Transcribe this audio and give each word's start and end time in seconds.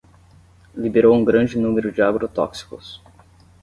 Liberou 0.73 1.13
um 1.15 1.23
grande 1.23 1.59
número 1.59 1.91
de 1.91 2.01
agrotóxicos 2.01 2.99